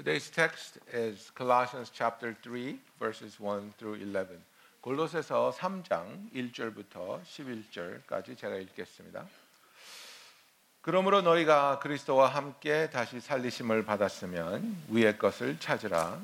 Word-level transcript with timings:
Today's 0.00 0.30
text 0.30 0.78
is 0.94 1.30
Colossians 1.36 1.92
chapter 1.92 2.34
3 2.42 2.80
verses 2.98 3.38
1 3.38 3.74
through 3.76 4.00
11. 4.00 4.40
골로새서 4.80 5.52
3장 5.54 6.32
1절부터 6.32 7.20
11절까지 7.22 8.38
제가 8.38 8.54
읽겠습니다. 8.56 9.26
그러므로 10.80 11.20
너희가 11.20 11.80
그리스도와 11.80 12.28
함께 12.28 12.88
다시 12.88 13.20
살리심을 13.20 13.84
받았으면 13.84 14.84
위의 14.88 15.18
것을 15.18 15.58
찾으라. 15.60 16.18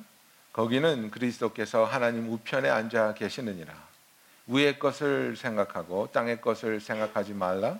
거기는 0.55 1.11
그리스도께서 1.11 1.85
하나님 1.85 2.33
우편에 2.33 2.71
앉아 2.71 3.13
계시느니라. 3.13 3.75
위의 4.47 4.79
것을 4.79 5.37
생각하고 5.37 6.09
땅의 6.13 6.41
것을 6.41 6.81
생각하지 6.81 7.35
말라. 7.35 7.79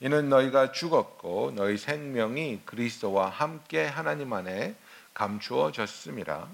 이는 0.00 0.28
너희가 0.28 0.72
죽었고 0.72 1.52
너희 1.56 1.78
생명이 1.78 2.60
그리스도와 2.66 3.30
함께 3.30 3.86
하나님 3.86 4.34
안에 4.34 4.76
감추어졌음이라. 5.18 6.48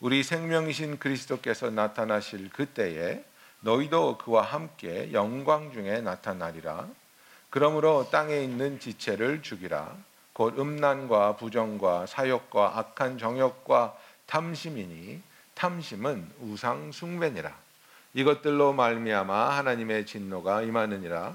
우리 0.00 0.22
생명이신 0.22 0.98
그리스도께서 0.98 1.70
나타나실 1.70 2.50
그때에 2.50 3.24
너희도 3.60 4.18
그와 4.18 4.42
함께 4.42 5.10
영광 5.12 5.72
중에 5.72 6.02
나타나리라. 6.02 6.86
그러므로 7.48 8.08
땅에 8.10 8.40
있는 8.42 8.80
지체를 8.80 9.42
죽이라. 9.42 9.96
곧 10.32 10.58
음란과 10.58 11.36
부정과 11.36 12.06
사욕과 12.06 12.78
악한 12.78 13.18
정욕과 13.18 13.96
탐심이니 14.26 15.22
탐심은 15.54 16.30
우상 16.40 16.92
숭배니라. 16.92 17.54
이것들로 18.14 18.72
말미암아 18.72 19.56
하나님의 19.56 20.06
진노가 20.06 20.62
임하느니라. 20.62 21.34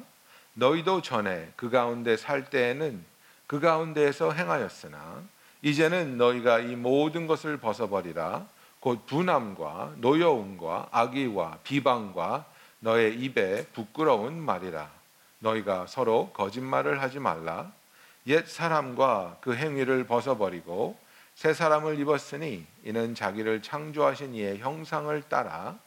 너희도 0.54 1.02
전에 1.02 1.52
그 1.56 1.70
가운데 1.70 2.18
살 2.18 2.50
때에는 2.50 3.04
그 3.48 3.60
가운데에서 3.60 4.32
행하였으나 4.32 5.24
이제는 5.62 6.18
너희가 6.18 6.60
이 6.60 6.76
모든 6.76 7.28
것을 7.28 7.58
벗어버리라. 7.58 8.46
곧 8.80 9.06
분함과 9.06 9.96
노여움과 9.98 10.90
악의와 10.92 11.60
비방과 11.64 12.46
너의 12.80 13.16
입에 13.20 13.66
부끄러운 13.74 14.40
말이라. 14.40 14.90
너희가 15.40 15.88
서로 15.88 16.30
거짓말을 16.34 17.02
하지 17.02 17.20
말라. 17.20 17.72
옛 18.28 18.48
사람과 18.48 19.38
그 19.42 19.56
행위를 19.56 20.06
벗어버리고 20.06 20.98
새 21.34 21.54
사람을 21.54 22.00
입었으니 22.00 22.66
이는 22.84 23.16
자기를 23.16 23.62
창조하신 23.62 24.36
이의 24.36 24.60
형상을 24.60 25.22
따라 25.30 25.78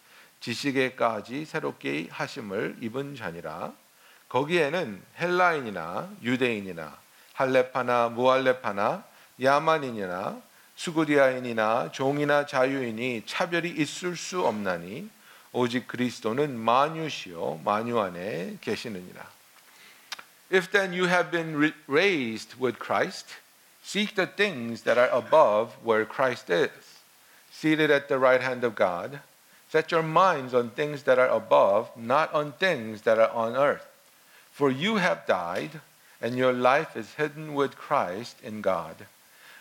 지식에까지 0.41 1.45
새롭게 1.45 2.09
하심을 2.11 2.77
입은 2.81 3.15
자니라. 3.15 3.73
거기에는 4.29 5.03
헬라인이나 5.19 6.09
유대인이나 6.23 6.97
할레파나 7.35 8.11
무할레파나 8.11 9.05
야만인이나 9.42 10.42
수구리아인이나 10.76 11.92
종이나 11.92 12.46
자유인이 12.46 13.24
차별이 13.26 13.70
있을 13.70 14.16
수 14.18 14.46
없나니 14.46 15.10
오직 15.52 15.88
그리스도는 15.88 16.58
만유시요 16.58 17.62
만유 17.64 18.00
안에 18.00 18.58
계시느니라. 18.62 19.26
If 20.52 20.70
then 20.72 20.94
you 20.94 21.08
have 21.08 21.32
been 21.32 21.74
raised 21.88 22.60
with 22.60 22.78
Christ, 22.78 23.28
seek 23.84 24.16
the 24.16 24.28
things 24.28 24.84
that 24.84 25.00
are 25.00 25.10
above 25.10 25.74
where 25.84 26.06
Christ 26.06 26.52
is, 26.52 27.00
seated 27.52 27.90
at 27.90 28.08
the 28.08 28.20
right 28.20 28.42
hand 28.42 28.64
of 28.64 28.76
God. 28.76 29.22
Set 29.72 29.92
your 29.92 30.04
minds 30.04 30.54
on 30.54 30.70
things 30.70 31.04
that 31.04 31.18
are 31.18 31.30
above, 31.30 31.90
not 31.98 32.32
on 32.34 32.54
things 32.54 33.02
that 33.02 33.18
are 33.18 33.32
on 33.32 33.56
earth. 33.56 33.88
For 34.52 34.70
you 34.70 34.98
have 34.98 35.26
died, 35.26 35.82
and 36.22 36.38
your 36.38 36.54
life 36.54 36.96
is 36.96 37.16
hidden 37.16 37.56
with 37.56 37.76
Christ 37.76 38.38
in 38.44 38.62
God. 38.62 39.08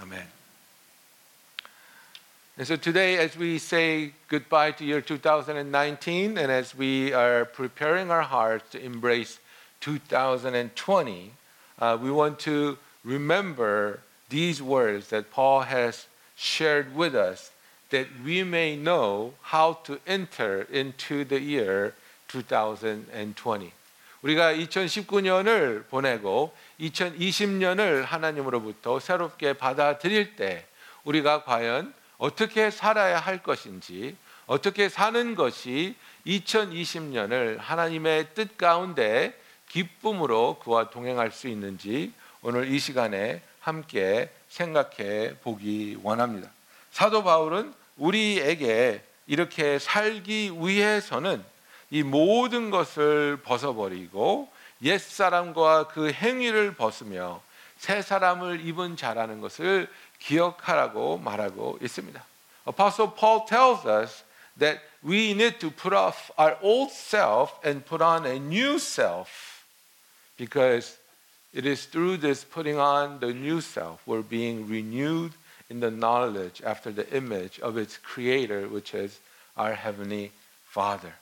Amen. 0.00 0.26
And 2.56 2.66
so 2.66 2.76
today, 2.76 3.18
as 3.18 3.36
we 3.36 3.58
say 3.58 4.12
goodbye 4.28 4.72
to 4.72 4.84
year 4.84 5.00
2019, 5.00 6.38
and 6.38 6.52
as 6.52 6.74
we 6.74 7.12
are 7.12 7.44
preparing 7.44 8.10
our 8.10 8.22
hearts 8.22 8.70
to 8.72 8.84
embrace 8.84 9.38
2020, 9.80 11.32
uh, 11.78 11.98
we 12.00 12.10
want 12.10 12.40
to 12.40 12.78
remember 13.04 14.00
these 14.28 14.60
words 14.60 15.08
that 15.10 15.30
Paul 15.30 15.60
has 15.60 16.06
shared 16.36 16.94
with 16.94 17.14
us 17.14 17.50
that 17.90 18.06
we 18.24 18.42
may 18.42 18.76
know 18.76 19.34
how 19.42 19.74
to 19.84 20.00
enter 20.06 20.62
into 20.70 21.24
the 21.24 21.40
year 21.40 21.94
2020. 22.28 23.72
우리가 24.22 24.52
2019년을 24.54 25.86
보내고 25.88 26.54
2020년을 26.80 28.04
하나님으로부터 28.04 28.98
새롭게 29.00 29.52
받아들일 29.52 30.36
때 30.36 30.66
우리가 31.04 31.44
과연 31.44 31.94
어떻게 32.18 32.70
살아야 32.70 33.18
할 33.18 33.42
것인지 33.42 34.16
어떻게 34.46 34.88
사는 34.88 35.34
것이 35.34 35.94
2020년을 36.26 37.58
하나님의 37.58 38.28
뜻 38.34 38.56
가운데 38.58 39.38
기쁨으로 39.68 40.58
그와 40.60 40.90
동행할 40.90 41.30
수 41.30 41.48
있는지 41.48 42.12
오늘 42.42 42.72
이 42.72 42.78
시간에 42.78 43.42
함께 43.60 44.30
생각해 44.48 45.36
보기 45.42 45.98
원합니다. 46.02 46.48
사도 46.90 47.22
바울은 47.22 47.74
우리에게 47.96 49.02
이렇게 49.26 49.78
살기 49.78 50.52
위해서는 50.58 51.44
이 51.89 52.03
모든 52.03 52.71
것을 52.71 53.37
벗어버리고 53.43 54.49
옛 54.83 54.97
사람과 54.99 55.87
그 55.87 56.11
행위를 56.11 56.75
벗으며 56.75 57.41
새 57.77 58.01
사람을 58.01 58.65
입은 58.65 58.95
자라는 58.95 59.41
것을 59.41 59.89
기억하라고 60.19 61.17
말하고 61.17 61.77
있습니다. 61.81 62.23
Apostle 62.65 63.11
Paul 63.15 63.45
tells 63.45 63.85
us 63.87 64.23
that 64.57 64.81
we 65.03 65.31
need 65.31 65.59
to 65.59 65.69
put 65.69 65.93
off 65.93 66.31
our 66.37 66.57
old 66.61 66.91
self 66.91 67.59
and 67.63 67.85
put 67.85 68.01
on 68.01 68.25
a 68.25 68.39
new 68.39 68.79
self 68.79 69.65
because 70.37 70.97
it 71.53 71.65
is 71.65 71.85
through 71.85 72.17
this 72.17 72.43
putting 72.43 72.79
on 72.79 73.19
the 73.19 73.33
new 73.33 73.59
self 73.59 74.01
we're 74.07 74.23
being 74.23 74.67
renewed 74.67 75.33
in 75.69 75.79
the 75.79 75.91
knowledge 75.91 76.61
after 76.65 76.91
the 76.91 77.07
image 77.15 77.59
of 77.59 77.77
its 77.77 77.97
creator 77.97 78.67
which 78.67 78.93
is 78.93 79.19
our 79.57 79.75
heavenly 79.75 80.31
Father. 80.65 81.13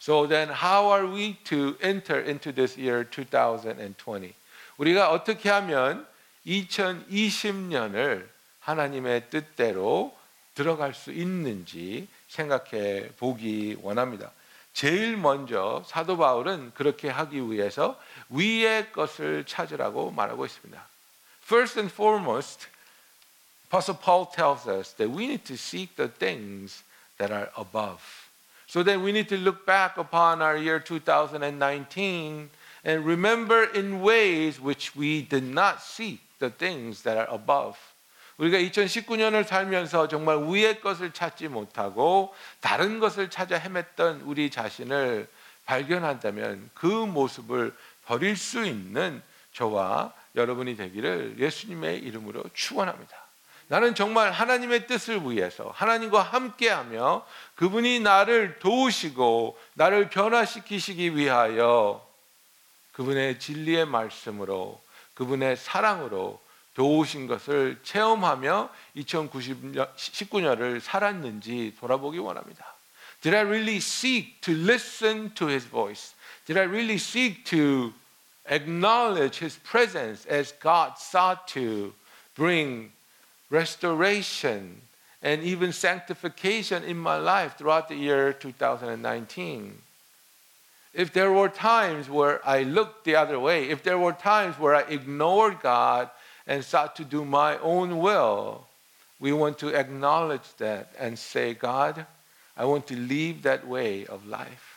So 0.00 0.26
then 0.26 0.48
how 0.48 0.90
are 0.90 1.06
we 1.06 1.36
to 1.44 1.76
enter 1.82 2.20
into 2.20 2.52
this 2.52 2.78
year 2.78 3.04
2020? 3.04 4.34
우리가 4.78 5.10
어떻게 5.10 5.50
하면 5.50 6.06
2020년을 6.46 8.28
하나님의 8.60 9.30
뜻대로 9.30 10.16
들어갈 10.54 10.94
수 10.94 11.12
있는지 11.12 12.08
생각해 12.28 13.10
보기 13.18 13.76
원합니다. 13.82 14.30
제일 14.72 15.16
먼저 15.16 15.82
사도 15.86 16.16
바울은 16.16 16.72
그렇게 16.74 17.08
하기 17.08 17.50
위해서 17.50 17.98
위의 18.28 18.92
것을 18.92 19.44
찾으라고 19.44 20.10
말하고 20.12 20.46
있습니다. 20.46 20.80
First 21.44 21.80
and 21.80 21.92
foremost, 21.92 22.68
Apostle 23.66 23.98
Paul 24.00 24.26
tells 24.30 24.68
us 24.68 24.94
that 24.96 25.10
we 25.10 25.24
need 25.24 25.44
to 25.44 25.56
seek 25.56 25.96
the 25.96 26.08
things 26.08 26.84
that 27.18 27.32
are 27.32 27.50
above. 27.56 28.27
So 28.68 28.82
then 28.82 29.02
we 29.02 29.12
need 29.12 29.30
to 29.30 29.38
look 29.38 29.64
back 29.64 29.96
upon 29.96 30.42
our 30.42 30.54
year 30.54 30.78
2019 30.78 32.50
and 32.84 33.04
remember 33.06 33.64
in 33.64 34.02
ways 34.02 34.60
which 34.60 34.94
we 34.94 35.22
did 35.22 35.42
not 35.42 35.82
seek 35.82 36.20
the 36.38 36.50
things 36.50 37.02
that 37.04 37.16
are 37.16 37.28
above. 37.30 37.78
우리가 38.36 38.58
2019년을 38.58 39.44
살면서 39.44 40.06
정말 40.08 40.36
위의 40.46 40.80
것을 40.82 41.12
찾지 41.12 41.48
못하고 41.48 42.34
다른 42.60 43.00
것을 43.00 43.30
찾아 43.30 43.58
헤맸던 43.58 44.20
우리 44.24 44.50
자신을 44.50 45.26
발견한다면 45.64 46.70
그 46.74 46.86
모습을 46.86 47.74
버릴 48.04 48.36
수 48.36 48.64
있는 48.66 49.22
저와 49.54 50.12
여러분이 50.36 50.76
되기를 50.76 51.36
예수님의 51.38 52.00
이름으로 52.00 52.44
축원합니다. 52.52 53.27
나는 53.68 53.94
정말 53.94 54.32
하나님의 54.32 54.86
뜻을 54.86 55.20
위해서 55.30 55.70
하나님과 55.74 56.22
함께하며 56.22 57.26
그분이 57.54 58.00
나를 58.00 58.58
도우시고 58.58 59.58
나를 59.74 60.08
변화시키시기 60.08 61.14
위하여 61.16 62.06
그분의 62.92 63.38
진리의 63.38 63.86
말씀으로 63.86 64.82
그분의 65.14 65.56
사랑으로 65.56 66.40
도우신 66.74 67.26
것을 67.26 67.78
체험하며 67.82 68.70
2019년을 68.96 70.80
살았는지 70.80 71.76
돌아보기 71.78 72.18
원합니다. 72.18 72.74
Did 73.20 73.36
I 73.36 73.42
really 73.42 73.78
seek 73.78 74.40
to 74.42 74.54
listen 74.54 75.34
to 75.34 75.48
his 75.48 75.68
voice? 75.68 76.14
Did 76.46 76.58
I 76.58 76.66
really 76.66 76.94
seek 76.94 77.44
to 77.46 77.92
acknowledge 78.48 79.44
his 79.44 79.58
presence 79.58 80.26
as 80.30 80.54
God 80.60 80.94
sought 80.96 81.52
to 81.52 81.92
bring 82.36 82.92
restoration 83.49 84.81
and 85.21 85.43
even 85.43 85.71
sanctification 85.71 86.83
in 86.83 86.97
my 86.97 87.17
life 87.17 87.57
throughout 87.57 87.87
the 87.87 87.95
year 87.95 88.33
2019? 88.33 89.77
If 90.93 91.11
there 91.11 91.31
were 91.31 91.49
times 91.49 92.09
where 92.09 92.39
I 92.47 92.63
looked 92.63 93.05
the 93.05 93.15
other 93.15 93.39
way, 93.39 93.69
if 93.69 93.81
there 93.83 93.97
were 93.97 94.13
times 94.13 94.59
where 94.59 94.75
I 94.75 94.81
ignored 94.81 95.59
God 95.61 96.09
and 96.45 96.63
sought 96.63 96.95
to 96.97 97.03
do 97.03 97.25
my 97.25 97.57
own 97.59 97.97
will, 97.99 98.67
we 99.19 99.31
want 99.31 99.57
to 99.59 99.69
acknowledge 99.69 100.53
that 100.57 100.93
and 100.99 101.17
say, 101.17 101.53
God, 101.53 102.05
I 102.55 102.65
want 102.65 102.85
to 102.87 102.95
leave 102.95 103.43
that 103.43 103.65
way 103.67 104.05
of 104.05 104.27
life. 104.27 104.73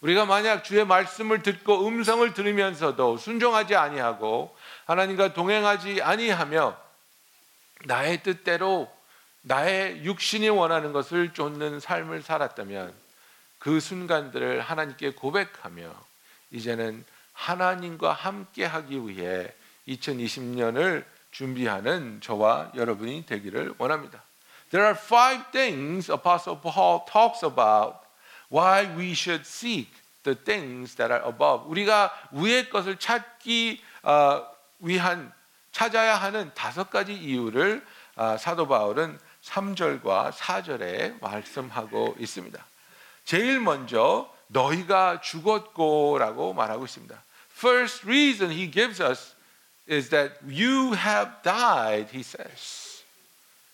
우리가 0.00 0.26
만약 0.26 0.62
주의 0.62 0.86
말씀을 0.86 1.42
듣고 1.42 1.86
음성을 1.86 2.32
들으면서도 2.32 3.16
순종하지 3.18 3.74
아니하고 3.74 4.54
하나님과 4.86 5.34
동행하지 5.34 6.02
아니하며 6.02 6.76
나의 7.85 8.23
뜻대로 8.23 8.91
나의 9.41 10.03
육신이 10.05 10.49
원하는 10.49 10.93
것을 10.93 11.33
쫓는 11.33 11.79
삶을 11.79 12.21
살았다면 12.21 12.93
그 13.59 13.79
순간들을 13.79 14.61
하나님께 14.61 15.11
고백하며 15.13 15.93
이제는 16.51 17.03
하나님과 17.33 18.13
함께 18.13 18.65
하기 18.65 19.07
위해 19.07 19.53
2020년을 19.87 21.03
준비하는 21.31 22.21
저와 22.21 22.71
여러분이 22.75 23.25
되기를 23.25 23.75
원합니다. 23.77 24.21
There 24.69 24.85
are 24.87 24.97
five 24.97 25.51
things 25.51 26.11
Apostle 26.11 26.59
Paul 26.61 27.01
talks 27.11 27.43
about 27.43 27.97
why 28.51 28.85
we 28.97 29.11
should 29.11 29.45
seek 29.45 29.91
the 30.23 30.35
things 30.35 30.95
that 30.95 31.11
are 31.11 31.27
above. 31.27 31.67
우리가 31.69 32.13
위의 32.31 32.69
것을 32.69 32.97
찾기 32.97 33.81
어, 34.03 34.45
위한 34.79 35.33
찾아야 35.73 36.15
하는 36.15 36.51
다섯 36.53 36.89
가지 36.89 37.13
이유를 37.13 37.85
어, 38.15 38.37
사도 38.37 38.67
바울은 38.67 39.19
3절과 39.43 40.31
4절에 40.31 41.19
말씀하고 41.19 42.15
있습니다. 42.19 42.65
제일 43.25 43.59
먼저 43.59 44.31
너희가 44.47 45.19
죽었고라고 45.19 46.53
말하고 46.53 46.85
있습니다. 46.85 47.21
First 47.57 48.05
reason 48.05 48.51
he 48.51 48.69
gives 48.69 49.01
us 49.01 49.35
is 49.89 50.09
that 50.09 50.35
you 50.45 50.93
have 50.93 51.41
died, 51.43 52.09
he 52.13 52.19
says. 52.19 53.03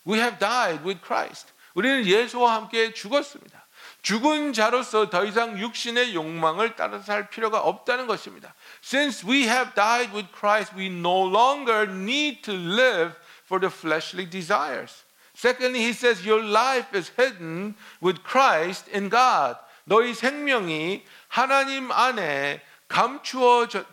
We 0.08 0.20
have 0.20 0.40
died 0.40 0.84
with 0.84 1.02
Christ. 1.06 1.52
우리는 1.74 2.06
예수와 2.06 2.56
함께 2.56 2.94
죽었습니다. 2.94 3.59
죽은 4.03 4.53
자로서 4.53 5.09
더 5.09 5.25
이상 5.25 5.59
육신의 5.59 6.15
욕망을 6.15 6.77
따라서 6.77 7.05
살 7.05 7.31
필요가 7.31 7.61
없다는 7.61 8.07
것입니다. 8.07 8.55
Since 8.83 9.27
we 9.27 9.45
have 9.45 9.75
died 9.75 10.15
with 10.15 10.29
Christ, 10.33 10.75
we 10.77 10.87
no 10.87 11.27
longer 11.27 11.91
need 11.91 12.43
to 12.43 12.55
live 12.55 13.15
for 13.47 13.61
the 13.61 13.73
fleshly 13.73 14.29
desires. 14.29 15.05
Secondly, 15.35 15.81
he 15.81 15.93
says, 15.93 16.27
Your 16.27 16.43
life 16.43 16.95
is 16.95 17.11
hidden 17.19 17.75
with 18.01 18.23
Christ 18.23 18.89
in 18.95 19.09
God. 19.11 19.57
너희 19.85 20.15
생명이 20.15 21.05
하나님 21.29 21.91
안에 21.91 22.63
감추어졌다고 22.89 23.85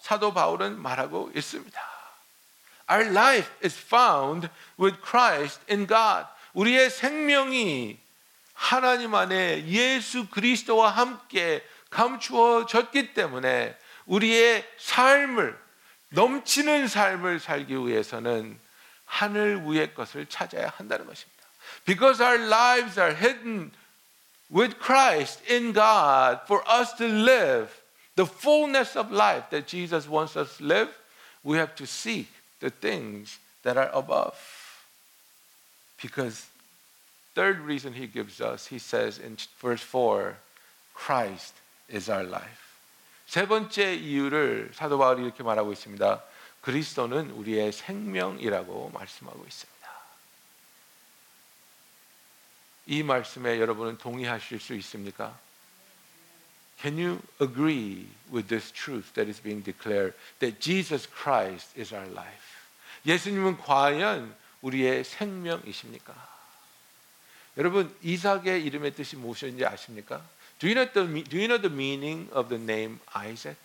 사도 0.00 0.32
바울은 0.32 0.80
말하고 0.80 1.30
있습니다. 1.34 1.80
Our 2.90 3.10
life 3.10 3.50
is 3.64 3.76
found 3.76 4.48
with 4.78 5.00
Christ 5.02 5.60
in 5.70 5.86
God. 5.86 6.26
우리의 6.54 6.90
생명이 6.90 7.98
하나님 8.59 9.15
안에 9.15 9.67
예수 9.67 10.27
그리스도와 10.27 10.89
함께 10.89 11.65
감추어졌기 11.91 13.13
때문에 13.13 13.75
우리의 14.05 14.69
삶을 14.77 15.57
넘치는 16.09 16.89
삶을 16.89 17.39
살기 17.39 17.73
위해서는 17.73 18.59
하늘 19.05 19.61
위의 19.63 19.93
것을 19.93 20.25
찾아야 20.25 20.73
한다는 20.75 21.05
것입니다. 21.05 21.39
Because 21.85 22.21
our 22.21 22.37
lives 22.37 22.99
are 22.99 23.15
hidden 23.15 23.71
with 24.51 24.77
Christ 24.77 25.41
in 25.49 25.71
God 25.71 26.41
for 26.43 26.61
us 26.69 26.93
to 26.97 27.07
live 27.07 27.71
the 28.17 28.27
fullness 28.29 28.99
of 28.99 29.09
life 29.09 29.49
that 29.51 29.67
Jesus 29.67 30.09
wants 30.09 30.35
us 30.37 30.57
to 30.57 30.65
live, 30.65 30.91
we 31.45 31.57
have 31.57 31.75
to 31.75 31.85
seek 31.85 32.27
the 32.59 32.69
things 32.69 33.39
that 33.63 33.79
are 33.79 33.89
above. 33.93 34.35
Because 36.01 36.49
third 37.39 37.61
reason 37.61 37.93
he 37.93 38.05
gives 38.05 38.41
us, 38.41 38.67
he 38.67 38.77
says 38.77 39.17
in 39.17 39.37
verse 39.61 39.81
4, 39.81 40.35
Christ 40.93 41.53
is 41.87 42.09
our 42.11 42.25
life. 42.25 42.59
세 43.27 43.47
번째 43.47 43.95
이유를 43.95 44.71
사도 44.73 44.97
바울이 44.97 45.23
이렇게 45.23 45.41
말하고 45.41 45.71
있습니다. 45.71 46.21
그리스도는 46.59 47.31
우리의 47.31 47.71
생명이라고 47.71 48.91
말씀하고 48.93 49.45
있습니다. 49.47 49.79
이 52.87 53.03
말씀에 53.03 53.57
여러분은 53.61 53.99
동의하실 53.99 54.59
수 54.59 54.73
있습니까? 54.75 55.39
Can 56.81 56.97
you 56.97 57.21
agree 57.39 58.05
with 58.29 58.49
this 58.49 58.69
truth 58.73 59.13
that 59.13 59.29
is 59.29 59.41
being 59.41 59.63
declared 59.63 60.13
that 60.39 60.59
Jesus 60.59 61.07
Christ 61.07 61.71
is 61.79 61.93
our 61.93 62.09
life? 62.11 62.59
예수님은 63.05 63.59
과연 63.59 64.35
우리의 64.61 65.05
생명이십니까? 65.05 66.38
여러분 67.57 67.93
이삭의 68.01 68.63
이름의 68.63 68.93
뜻이 68.93 69.15
무엇인지 69.15 69.65
아십니까? 69.65 70.21
Do 70.59 70.69
you 70.69 70.75
know 70.75 70.91
the 70.91 71.23
Do 71.23 71.39
you 71.39 71.47
know 71.47 71.61
the 71.61 71.73
meaning 71.73 72.29
of 72.33 72.49
the 72.49 72.61
name 72.61 72.99
Isaac? 73.15 73.57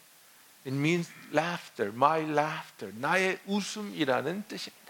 It 0.67 0.75
means 0.75 1.11
laughter, 1.33 1.93
my 1.95 2.23
laughter, 2.23 2.95
나의 2.97 3.39
웃음이라는 3.47 4.45
뜻입니다. 4.49 4.85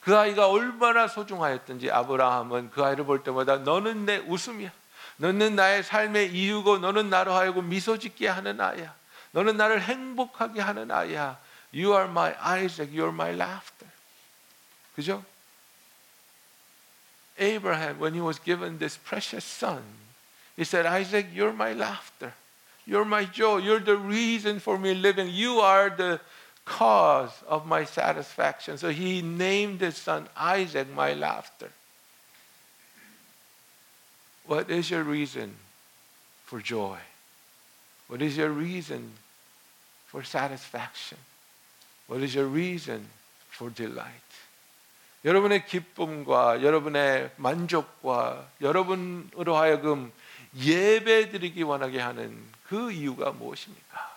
그 0.00 0.16
아이가 0.16 0.48
얼마나 0.48 1.08
소중하였던지 1.08 1.90
아브라함은 1.90 2.70
그 2.70 2.84
아이를 2.84 3.04
볼 3.04 3.22
때마다 3.24 3.58
너는 3.58 4.06
내 4.06 4.18
웃음이야. 4.18 4.70
너는 5.16 5.56
나의 5.56 5.82
삶의 5.82 6.32
이유고 6.32 6.78
너는 6.78 7.10
나로 7.10 7.32
하여금 7.32 7.68
미소 7.68 7.98
짓게 7.98 8.28
하는 8.28 8.60
아이야. 8.60 8.94
너는 9.32 9.56
나를 9.56 9.82
행복하게 9.82 10.60
하는 10.60 10.90
아이야. 10.90 11.38
You 11.74 11.92
are 11.92 12.08
my 12.08 12.34
Isaac, 12.38 12.96
you 12.96 13.02
are 13.02 13.12
my 13.12 13.34
laughter. 13.34 13.92
그죠? 14.94 15.24
Abraham, 17.38 17.98
when 17.98 18.14
he 18.14 18.20
was 18.20 18.38
given 18.38 18.78
this 18.78 18.96
precious 18.96 19.44
son, 19.44 19.82
he 20.56 20.64
said, 20.64 20.86
Isaac, 20.86 21.26
you're 21.32 21.52
my 21.52 21.72
laughter. 21.72 22.34
You're 22.84 23.04
my 23.04 23.24
joy. 23.24 23.58
You're 23.58 23.80
the 23.80 23.96
reason 23.96 24.60
for 24.60 24.78
me 24.78 24.94
living. 24.94 25.28
You 25.30 25.60
are 25.60 25.90
the 25.90 26.20
cause 26.64 27.32
of 27.46 27.66
my 27.66 27.84
satisfaction. 27.84 28.78
So 28.78 28.90
he 28.90 29.22
named 29.22 29.80
his 29.80 29.96
son 29.96 30.28
Isaac, 30.36 30.92
my 30.94 31.14
laughter. 31.14 31.70
What 34.46 34.70
is 34.70 34.90
your 34.90 35.02
reason 35.02 35.54
for 36.44 36.60
joy? 36.60 36.98
What 38.08 38.22
is 38.22 38.36
your 38.36 38.48
reason 38.48 39.12
for 40.06 40.22
satisfaction? 40.22 41.18
What 42.06 42.22
is 42.22 42.34
your 42.34 42.46
reason 42.46 43.06
for 43.50 43.68
delight? 43.68 44.27
여러분의 45.24 45.66
기쁨과 45.66 46.62
여러분의 46.62 47.32
만족과 47.36 48.48
여러분으로 48.60 49.56
하여금 49.56 50.12
예배 50.56 51.30
드리기 51.30 51.62
원하게 51.62 52.00
하는 52.00 52.40
그 52.64 52.92
이유가 52.92 53.32
무엇입니까? 53.32 54.16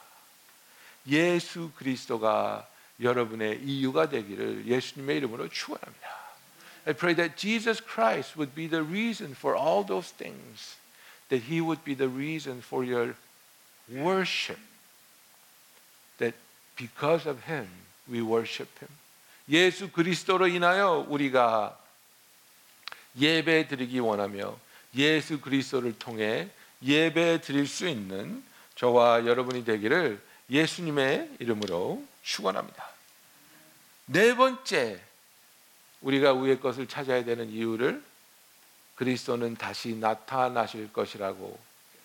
예수 1.08 1.72
그리스도가 1.76 2.68
여러분의 3.02 3.64
이유가 3.64 4.10
되기를 4.10 4.68
예수님의 4.68 5.18
이름으로 5.18 5.50
축원합니다. 5.50 6.22
I 6.86 6.94
pray 6.94 7.16
that 7.16 7.38
Jesus 7.38 7.82
Christ 7.82 8.38
would 8.38 8.56
be 8.56 8.68
the 8.68 8.84
reason 8.84 9.34
for 9.36 9.56
all 9.56 9.86
those 9.86 10.12
things, 10.12 10.78
that 11.30 11.46
He 11.46 11.62
would 11.62 11.84
be 11.84 11.96
the 11.96 12.10
reason 12.10 12.62
for 12.62 12.86
your 12.86 13.16
worship, 13.90 14.60
that 16.18 16.34
because 16.76 17.28
of 17.28 17.46
Him, 17.46 17.68
we 18.10 18.22
worship 18.22 18.70
Him. 18.80 18.90
예수 19.50 19.92
그리스도로 19.92 20.48
인하여 20.48 21.06
우리가 21.08 21.78
예배 23.20 23.68
드리기 23.68 24.00
원하며 24.00 24.58
예수 24.96 25.42
그리스도를 25.42 25.98
통해 25.98 26.50
예배 26.84 27.42
드릴 27.42 27.68
수 27.68 27.88
있는 27.88 28.44
저와 28.76 29.26
여러분이 29.26 29.66
되기를 29.66 30.22
예수님의 30.50 31.30
이름으로 31.40 32.04
축원합니다. 32.24 32.90
네 34.08 34.36
번째 34.36 35.00
우리가 36.02 36.34
위의 36.34 36.60
것을 36.60 36.88
찾아야 36.88 37.24
되는 37.24 37.50
이유를 37.50 38.04
그리스도는 38.96 39.56
다시 39.56 39.96
나타나실 39.96 40.92
것이라고 40.92 41.60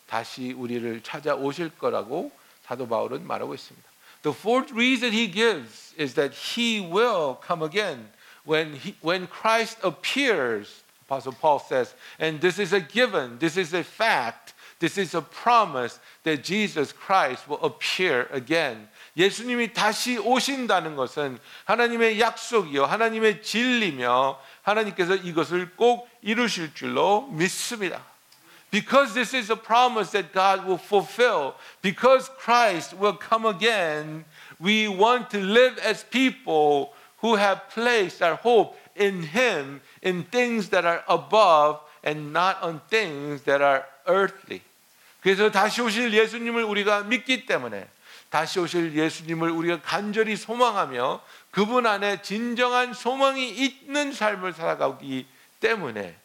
다시 0.06 0.52
우리를 0.52 1.02
찾아오실 1.02 1.76
거라고 1.78 2.30
사도 2.64 2.86
바울은 2.88 3.26
말하고 3.26 3.54
있습니다. 3.54 3.88
The 4.25 4.33
fourth 4.33 4.71
reason 4.71 5.11
he 5.11 5.27
gives 5.27 5.93
is 5.97 6.13
that 6.15 6.33
he 6.33 6.79
will 6.79 7.35
come 7.35 7.61
again 7.61 8.09
when 8.43 8.73
he, 8.73 8.95
when 9.01 9.27
Christ 9.27 9.77
appears. 9.83 10.83
Apostle 11.05 11.33
Paul 11.33 11.59
says, 11.59 11.93
and 12.19 12.39
this 12.39 12.57
is 12.59 12.71
a 12.71 12.79
given, 12.79 13.37
this 13.39 13.57
is 13.57 13.73
a 13.73 13.83
fact, 13.83 14.53
this 14.79 14.97
is 14.97 15.13
a 15.13 15.21
promise 15.21 15.99
that 16.23 16.43
Jesus 16.43 16.93
Christ 16.93 17.47
will 17.49 17.59
appear 17.61 18.27
again. 18.31 18.87
예수님이 19.17 19.73
다시 19.73 20.17
오신다는 20.17 20.95
것은 20.95 21.37
하나님의 21.65 22.19
약속이요, 22.19 22.85
하나님의 22.85 23.43
진리며 23.43 24.39
하나님께서 24.61 25.15
이것을 25.15 25.75
꼭 25.75 26.07
이루실 26.21 26.73
줄로 26.73 27.27
믿습니다. 27.27 28.01
Because 28.71 29.13
this 29.13 29.33
is 29.33 29.49
a 29.49 29.57
promise 29.57 30.11
that 30.11 30.31
God 30.31 30.65
will 30.65 30.77
fulfill, 30.77 31.55
because 31.81 32.29
Christ 32.29 32.93
will 32.93 33.13
come 33.13 33.45
again, 33.45 34.23
we 34.61 34.87
want 34.87 35.29
to 35.31 35.39
live 35.41 35.77
as 35.79 36.03
people 36.05 36.93
who 37.19 37.35
have 37.35 37.69
placed 37.69 38.21
our 38.21 38.35
hope 38.35 38.77
in 38.95 39.23
Him, 39.23 39.81
in 40.01 40.23
things 40.23 40.69
that 40.69 40.85
are 40.85 41.03
above 41.09 41.81
and 42.03 42.31
not 42.31 42.63
on 42.63 42.79
things 42.89 43.41
that 43.43 43.61
are 43.61 43.85
earthly. 44.07 44.61
그래서 45.21 45.51
다시 45.51 45.81
오실 45.81 46.13
예수님을 46.13 46.63
우리가 46.63 47.03
믿기 47.03 47.45
때문에 47.45 47.87
다시 48.29 48.59
오실 48.59 48.95
예수님을 48.95 49.51
우리가 49.51 49.81
간절히 49.81 50.35
소망하며 50.35 51.21
그분 51.51 51.85
안에 51.85 52.21
진정한 52.21 52.93
소망이 52.93 53.49
있는 53.49 54.13
삶을 54.13 54.53
살아가기 54.53 55.27
때문에 55.59 56.15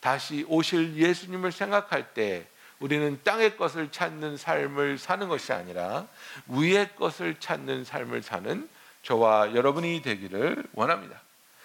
다시 0.00 0.44
오실 0.48 0.96
예수님을 0.96 1.52
생각할 1.52 2.14
때 2.14 2.46
우리는 2.80 3.20
땅의 3.24 3.56
것을 3.56 3.90
찾는 3.90 4.36
삶을 4.36 4.98
사는 4.98 5.28
것이 5.28 5.52
아니라 5.52 6.06
위의 6.46 6.94
것을 6.94 7.36
찾는 7.40 7.84
삶을 7.84 8.22
사는 8.22 8.68
저와 9.02 9.54
여러분이 9.54 10.02
되기를 10.02 10.64
원합니다. 10.74 11.20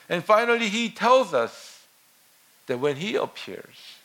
And 0.10 0.24
finally 0.24 0.68
he 0.68 0.94
tells 0.94 1.36
us 1.36 1.82
that 2.66 2.84
when 2.84 2.98
he 2.98 3.16
appears 3.16 3.98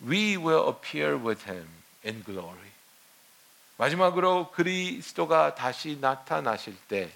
we 0.00 0.36
will 0.36 0.68
appear 0.68 1.16
with 1.16 1.50
him 1.50 1.66
in 2.04 2.22
glory. 2.22 2.70
마지막으로 3.76 4.52
그리스도가 4.52 5.56
다시 5.56 5.98
나타나실 6.00 6.76
때 6.88 7.10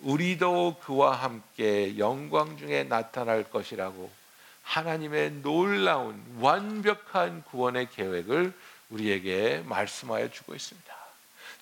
우리도 0.00 0.78
그와 0.80 1.14
함께 1.14 1.98
영광 1.98 2.56
중에 2.56 2.84
나타날 2.84 3.44
것이라고 3.44 4.10
하나님의 4.62 5.42
놀라운 5.42 6.22
완벽한 6.40 7.42
구원의 7.44 7.90
계획을 7.90 8.52
우리에게 8.90 9.62
말씀하여 9.66 10.30
주고 10.30 10.54
있습니다. 10.54 10.92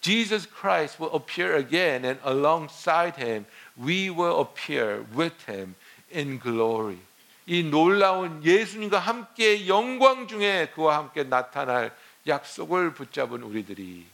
Jesus 0.01 0.49
Christ 0.49 1.03
will 1.03 1.15
appear 1.15 1.57
again 1.59 2.05
and 2.05 2.21
alongside 2.27 3.21
him 3.23 3.47
we 3.79 4.11
will 4.11 4.41
appear 4.41 5.05
with 5.15 5.37
him 5.49 5.75
in 6.15 6.39
glory. 6.41 6.99
이 7.47 7.65
놀라운 7.65 8.45
예수님과 8.45 8.99
함께 8.99 9.67
영광 9.67 10.29
중에 10.29 10.71
그와 10.75 10.99
함께 10.99 11.25
나타날 11.25 11.95
약속을 12.27 12.95
붙잡은 12.95 13.43
우리들이 13.43 14.07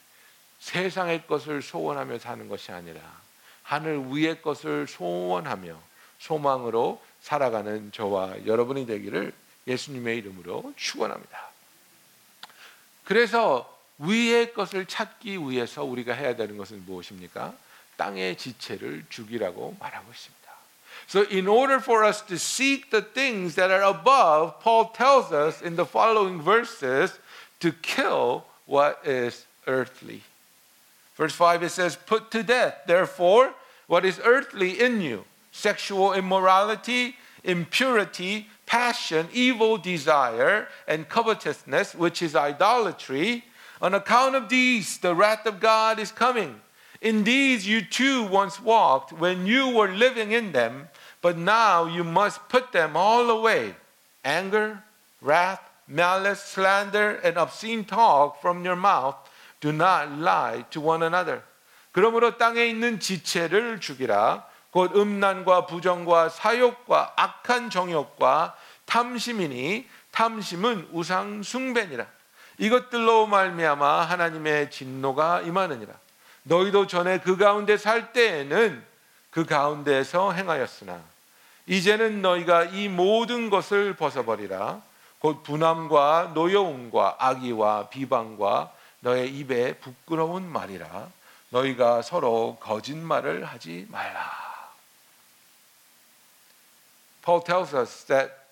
세상의 0.59 1.27
것을 1.27 1.63
소원하며 1.63 2.19
사는 2.19 2.49
것이 2.49 2.73
아니라 2.73 3.01
하늘 3.63 4.07
위의 4.09 4.41
것을 4.43 4.87
소원하며 4.87 5.79
소망으로 6.19 7.03
살아가는 7.27 7.91
저와 7.91 8.47
여러분이 8.47 8.87
되기를 8.87 9.33
예수님의 9.67 10.19
이름으로 10.19 10.73
축원합니다. 10.77 11.51
그래서 13.03 13.69
위의 13.99 14.55
것을 14.55 14.87
찾기 14.87 15.39
위해서 15.39 15.83
우리가 15.83 16.15
해야 16.15 16.37
되는 16.37 16.57
것은 16.57 16.85
무엇입니까? 16.87 17.53
땅의 17.97 18.37
지체를 18.39 19.07
죽이라고 19.09 19.77
말하고 19.81 20.09
있습니다. 20.09 20.37
So 21.09 21.27
in 21.29 21.49
order 21.49 21.79
for 21.81 22.07
us 22.07 22.25
to 22.27 22.37
seek 22.37 22.91
the 22.91 23.03
things 23.05 23.57
that 23.57 23.73
are 23.73 23.83
above, 23.83 24.61
Paul 24.63 24.93
tells 24.95 25.35
us 25.35 25.61
in 25.61 25.75
the 25.75 25.87
following 25.87 26.41
verses 26.41 27.19
to 27.59 27.73
kill 27.83 28.45
what 28.67 29.01
is 29.05 29.47
earthly. 29.67 30.23
Verse 31.17 31.35
5 31.35 31.65
it 31.65 31.71
says, 31.71 31.97
Put 31.97 32.31
to 32.31 32.45
death, 32.45 32.87
therefore, 32.87 33.55
what 33.89 34.05
is 34.05 34.21
earthly 34.23 34.79
in 34.81 35.01
you 35.01 35.25
sexual 35.56 36.14
immorality, 36.14 37.16
impurity, 37.44 38.48
passion, 38.66 39.28
evil 39.34 39.78
desire, 39.78 40.68
and 40.88 41.10
covetousness, 41.10 41.96
which 41.96 42.22
is 42.22 42.36
idolatry. 42.36 43.44
On 43.82 43.94
account 43.94 44.36
of 44.36 44.50
these, 44.50 44.98
the 45.00 45.16
wrath 45.16 45.46
of 45.46 45.60
God 45.60 46.00
is 46.00 46.12
coming. 46.12 46.62
In 47.02 47.24
these 47.24 47.68
you 47.68 47.82
too 47.82 48.24
once 48.24 48.62
walked 48.62 49.12
when 49.12 49.48
you 49.48 49.70
were 49.70 49.90
living 49.90 50.32
in 50.32 50.52
them, 50.52 50.90
but 51.22 51.38
now 51.38 51.86
you 51.86 52.04
must 52.04 52.48
put 52.48 52.72
them 52.72 52.96
all 52.96 53.30
away 53.30 53.76
anger, 54.24 54.84
wrath, 55.20 55.62
malice, 55.88 56.42
slander, 56.44 57.16
and 57.24 57.38
obscene 57.38 57.84
talk 57.84 58.40
from 58.40 58.64
your 58.64 58.76
mouth. 58.76 59.16
Do 59.60 59.72
not 59.72 60.12
lie 60.18 60.66
to 60.72 60.80
one 60.80 61.04
another. 61.04 61.44
그러므로 61.92 62.38
땅에 62.38 62.68
있는 62.68 63.00
지체를 63.00 63.80
죽이라. 63.82 64.46
곧 64.77 64.95
음란과 64.95 65.65
부정과 65.65 66.29
사욕과 66.29 67.15
악한 67.17 67.71
정욕과 67.71 68.55
탐심이니 68.85 69.89
탐심은 70.11 70.91
우상 70.93 71.43
숭배니라. 71.43 72.05
이것들로 72.59 73.27
말미암아 73.27 74.03
하나님의 74.03 74.71
진노가 74.71 75.41
임하느니라. 75.41 75.95
너희도 76.43 76.89
전에 76.89 77.21
그 77.21 77.39
가운데 77.39 77.79
살 77.79 78.13
때에는 78.13 78.85
그 79.31 79.47
가운데에서 79.47 80.33
행하였으나 80.33 81.01
이제는 81.65 82.21
너희가 82.21 82.65
이 82.65 82.91
모든 82.91 83.49
것을 83.49 83.97
벗어버리라. 83.97 84.83
곧 85.21 85.43
분함과 85.43 86.33
노여움과 86.35 87.17
악의와 87.19 87.89
비방과 87.89 88.73
너의 89.01 89.31
입에 89.39 89.79
부끄러운 89.79 90.47
말이라 90.47 91.09
너희가 91.49 92.03
서로 92.03 92.59
거짓말을 92.61 93.47
하지 93.47 93.87
말라. 93.89 94.46
Paul 97.26 97.42
tells 97.42 97.74
us 97.74 98.04
that 98.06 98.46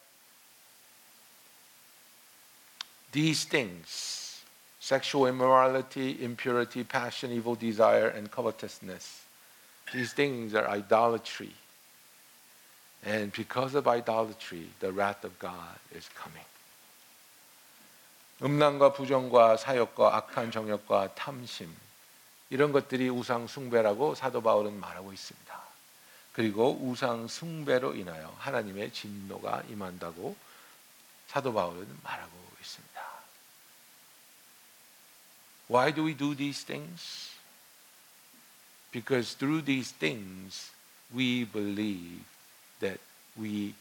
these 3.11 3.43
things 3.45 4.43
sexual 4.79 5.27
immorality, 5.27 6.23
impurity, 6.23 6.83
passion, 6.83 7.31
evil 7.31 7.55
desire, 7.55 8.07
and 8.07 8.31
covetousness 8.31 9.25
these 9.93 10.13
things 10.13 10.53
are 10.53 10.67
idolatry. 10.67 11.51
And 13.05 13.31
because 13.31 13.75
of 13.75 13.87
idolatry, 13.87 14.69
the 14.79 14.91
wrath 14.91 15.23
of 15.23 15.37
God 15.39 15.79
is 15.95 16.09
coming. 16.15 16.45
음란과 18.41 18.93
부정과 18.93 19.57
사욕과 19.57 20.15
악한 20.15 20.51
정욕과 20.51 21.13
탐심 21.15 21.75
이런 22.49 22.71
것들이 22.71 23.09
우상 23.09 23.47
숭배라고 23.47 24.15
사도 24.15 24.41
바울은 24.41 24.79
말하고 24.79 25.11
있습니다. 25.11 25.62
그리고 26.34 26.76
우상 26.82 27.28
숭배로 27.28 27.94
인하여 27.94 28.34
하나님의 28.38 28.92
진노가 28.92 29.62
임한다고 29.68 30.36
사도 31.28 31.54
바울은 31.54 31.98
말하고 32.02 32.32
있습니다. 32.60 33.02
Why 35.70 35.94
do 35.94 36.06
we 36.06 36.16
do 36.16 36.34
these 36.36 36.66
things? 36.66 37.30
Because 38.90 39.36
through 39.36 39.64
these 39.64 39.94
things 39.94 40.72
we 41.14 41.44
believe 41.50 42.24
that 42.80 43.00
we 43.38 43.74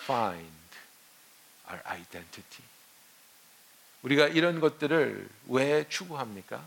find 0.00 0.46
our 1.68 1.82
identity. 1.86 2.64
우리가 4.02 4.28
이런 4.28 4.60
것들을 4.60 5.28
왜 5.48 5.88
추구합니까? 5.88 6.64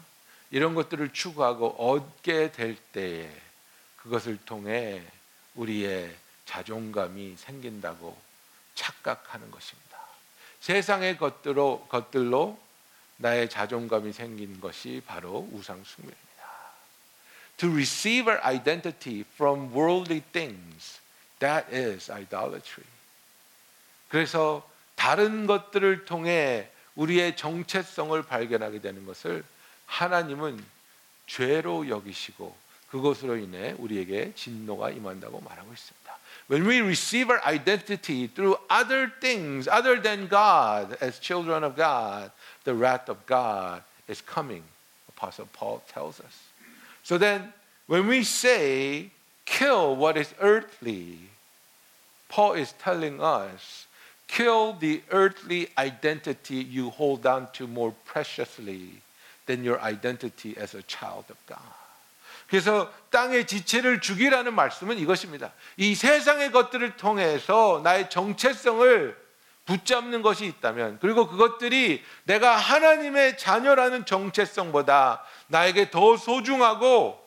이런 0.52 0.76
것들을 0.76 1.14
추구하고 1.14 1.76
얻게 1.78 2.52
될 2.52 2.76
때에 2.92 3.32
그것을 3.98 4.38
통해 4.46 5.06
우리의 5.56 6.16
자존감이 6.46 7.36
생긴다고 7.38 8.18
착각하는 8.76 9.52
것입니다. 9.52 10.00
세상의 10.62 11.18
것들로, 11.18 11.86
것들로 11.90 12.60
나의 13.18 13.50
자존감이 13.50 14.14
생긴 14.14 14.60
것이 14.60 15.02
바로 15.06 15.48
우상 15.52 15.84
숭배입니다. 15.84 16.20
To 17.58 17.70
receive 17.70 18.32
our 18.32 18.42
identity 18.46 19.26
from 19.36 19.74
worldly 19.74 20.22
things 20.32 21.00
That 21.40 21.74
is 21.74 22.12
idolatry. 22.12 22.86
그래서 24.10 24.70
다른 24.96 25.48
것들을 25.48 26.06
통해 26.06 26.70
우리의 26.96 27.38
정체성을 27.38 28.22
발견하게 28.24 28.82
되는 28.82 29.06
것을 29.06 29.44
하나님은 29.86 30.64
죄로 31.28 31.88
여기시고 31.88 32.56
그것으로 32.91 33.37
인해 33.37 33.75
우리에게 33.79 34.33
진노가 34.35 34.91
임한다고 34.91 35.41
말하고 35.41 35.73
있습니다. 35.73 36.19
When 36.49 36.69
we 36.69 36.81
receive 36.81 37.31
our 37.31 37.43
identity 37.45 38.29
through 38.29 38.57
other 38.71 39.11
things 39.21 39.67
other 39.67 40.01
than 40.01 40.29
God 40.29 40.97
as 41.01 41.19
children 41.19 41.65
of 41.65 41.75
God, 41.75 42.31
the 42.65 42.75
wrath 42.75 43.09
of 43.09 43.25
God 43.27 43.83
is 44.09 44.21
coming. 44.21 44.63
Apostle 45.09 45.49
Paul 45.53 45.83
tells 45.89 46.21
us. 46.21 46.53
So 47.03 47.19
then 47.19 47.53
when 47.87 48.07
we 48.07 48.23
say 48.23 49.11
kill 49.45 49.97
what 49.97 50.17
is 50.17 50.35
earthly, 50.41 51.19
Paul 52.29 52.53
is 52.55 52.75
telling 52.79 53.21
us 53.21 53.87
kill 54.29 54.73
the 54.73 55.03
earthly 55.11 55.69
identity 55.79 56.57
you 56.57 56.91
hold 56.91 57.27
on 57.27 57.49
to 57.53 57.67
more 57.67 57.95
preciously 58.05 59.03
than 59.47 59.65
your 59.65 59.81
identity 59.81 60.57
as 60.57 60.75
a 60.75 60.83
child 60.83 61.25
of 61.29 61.37
God. 61.47 61.59
그래서 62.50 62.92
땅의 63.12 63.46
지체를 63.48 64.02
죽이라는 64.02 64.54
말씀은 64.54 64.98
이것입니다. 64.98 65.52
이 65.78 65.94
세상의 65.94 66.52
것들을 66.52 66.98
통해서 66.98 67.82
나의 67.84 68.10
정체성을 68.10 69.30
붙잡는 69.66 70.24
것이 70.24 70.46
있다면, 70.46 70.98
그리고 71.00 71.28
그것들이 71.28 72.04
내가 72.24 72.56
하나님의 72.56 73.38
자녀라는 73.38 74.06
정체성보다 74.06 75.24
나에게 75.48 75.92
더 75.92 76.18
소중하고 76.18 77.24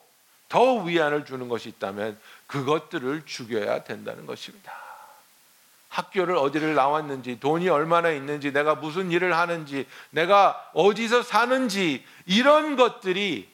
더 0.49 0.75
위안을 0.75 1.25
주는 1.25 1.49
것이 1.49 1.69
있다면, 1.69 2.19
그것들을 2.49 3.23
죽여야 3.25 3.85
된다는 3.85 4.27
것입니다. 4.27 4.73
학교를 5.89 6.35
어디를 6.37 6.75
나왔는지, 6.75 7.39
돈이 7.39 7.69
얼마나 7.69 8.11
있는지, 8.11 8.53
내가 8.53 8.75
무슨 8.75 9.13
일을 9.13 9.37
하는지, 9.37 9.87
내가 10.11 10.69
어디서 10.73 11.23
사는지, 11.23 12.05
이런 12.27 12.75
것들이 12.75 13.52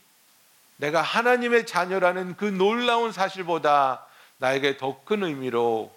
내가 0.78 1.02
하나님의 1.02 1.66
자녀라는 1.66 2.36
그 2.36 2.44
놀라운 2.44 3.12
사실보다 3.12 4.04
나에게 4.38 4.76
더 4.76 5.04
큰 5.04 5.22
의미로 5.22 5.94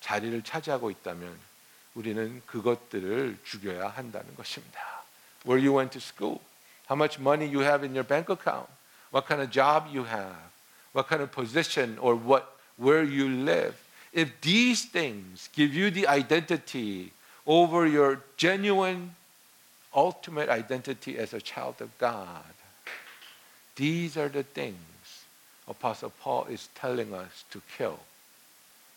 자리를 0.00 0.42
차지하고 0.42 0.90
있다면 0.90 1.36
우리는 1.94 2.42
그것들을 2.46 3.38
죽여야 3.44 3.88
한다는 3.88 4.34
것입니다. 4.36 4.80
Where 5.46 5.66
you 5.66 5.76
went 5.76 5.98
to 5.98 6.00
school, 6.00 6.40
how 6.88 6.96
much 6.96 7.18
money 7.20 7.48
you 7.48 7.62
have 7.62 7.84
in 7.84 7.94
your 7.94 8.06
bank 8.06 8.28
account, 8.30 8.68
what 9.12 9.26
kind 9.26 9.42
of 9.42 9.50
job 9.50 9.88
you 9.88 10.04
have, 10.06 10.36
what 10.94 11.08
kind 11.08 11.22
of 11.22 11.32
position 11.32 11.98
or 11.98 12.14
what 12.14 12.56
where 12.76 13.02
you 13.02 13.28
live. 13.28 13.74
If 14.12 14.40
these 14.40 14.84
things 14.84 15.48
give 15.54 15.72
you 15.72 15.90
the 15.90 16.06
identity 16.06 17.12
over 17.46 17.86
your 17.86 18.20
genuine 18.36 19.14
ultimate 19.94 20.48
identity 20.48 21.16
as 21.18 21.32
a 21.32 21.40
child 21.40 21.80
of 21.80 21.96
God, 21.98 22.59
These 23.75 24.17
are 24.17 24.29
the 24.29 24.43
things 24.43 24.77
Apostle 25.67 26.11
Paul 26.21 26.45
is 26.49 26.69
telling 26.75 27.13
us 27.13 27.43
to 27.51 27.61
kill. 27.77 27.99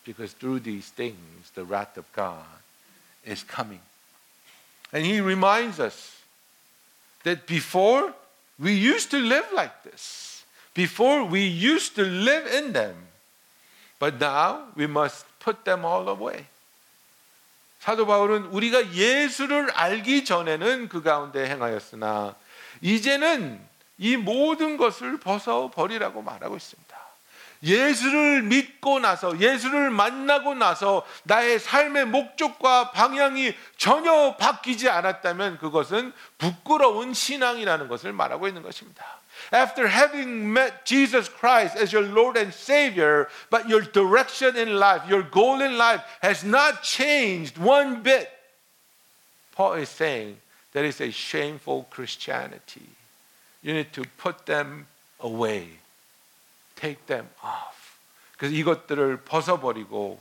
Because 0.05 0.33
through 0.33 0.61
these 0.61 0.89
things, 0.89 1.51
the 1.55 1.63
wrath 1.63 1.97
of 1.97 2.05
God 2.13 2.45
is 3.25 3.43
coming. 3.43 3.81
And 4.93 5.05
he 5.05 5.19
reminds 5.19 5.79
us 5.79 6.21
that 7.23 7.47
before 7.47 8.13
we 8.57 8.73
used 8.73 9.11
to 9.11 9.17
live 9.17 9.45
like 9.53 9.83
this, 9.83 10.43
before 10.73 11.25
we 11.25 11.45
used 11.45 11.95
to 11.95 12.03
live 12.03 12.47
in 12.47 12.73
them, 12.73 12.95
but 13.99 14.19
now 14.19 14.63
we 14.75 14.87
must 14.87 15.25
put 15.39 15.65
them 15.65 15.83
all 15.85 16.07
away. 16.07 16.47
사도 17.81 18.05
바울은 18.05 18.47
우리가 18.47 18.93
예수를 18.93 19.71
알기 19.71 20.25
전에는 20.25 20.89
그 20.89 21.01
가운데 21.01 21.49
행하였으나 21.49 22.35
이제는 22.81 23.59
이 23.98 24.16
모든 24.16 24.76
것을 24.76 25.18
벗어 25.18 25.70
버리라고 25.70 26.22
말하고 26.22 26.56
있습니다. 26.56 27.04
예수를 27.62 28.42
믿고 28.42 28.98
나서 29.00 29.40
예수를 29.40 29.90
만나고 29.90 30.54
나서 30.54 31.04
나의 31.22 31.58
삶의 31.58 32.06
목적과 32.06 32.90
방향이 32.90 33.54
전혀 33.78 34.36
바뀌지 34.36 34.90
않았다면 34.90 35.58
그것은 35.58 36.12
부끄러운 36.36 37.14
신앙이라는 37.14 37.88
것을 37.88 38.12
말하고 38.12 38.48
있는 38.48 38.62
것입니다. 38.62 39.02
After 39.52 39.88
having 39.88 40.52
met 40.52 40.84
Jesus 40.84 41.28
Christ 41.28 41.76
as 41.76 41.94
your 41.94 42.06
Lord 42.06 42.38
and 42.38 42.52
Savior, 42.54 43.28
but 43.50 43.68
your 43.68 43.82
direction 43.82 44.56
in 44.56 44.78
life, 44.78 45.08
your 45.08 45.28
goal 45.30 45.60
in 45.60 45.76
life 45.76 46.02
has 46.22 46.44
not 46.44 46.82
changed 46.82 47.58
one 47.58 48.02
bit, 48.02 48.28
Paul 49.54 49.74
is 49.74 49.88
saying 49.88 50.36
that 50.72 50.84
is 50.84 51.00
a 51.00 51.10
shameful 51.10 51.86
Christianity. 51.90 52.88
You 53.64 53.72
need 53.72 53.92
to 53.92 54.04
put 54.18 54.44
them 54.44 54.86
away. 55.22 55.78
Take 56.76 57.06
them 57.06 57.28
off. 57.42 57.74
그래서 58.36 58.54
이것들을 58.54 59.24
벗어버리고 59.24 60.20